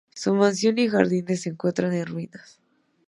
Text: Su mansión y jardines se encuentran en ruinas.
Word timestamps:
Su 0.15 0.33
mansión 0.33 0.79
y 0.79 0.87
jardines 0.89 1.43
se 1.43 1.49
encuentran 1.49 1.93
en 1.93 2.07
ruinas. 2.07 2.59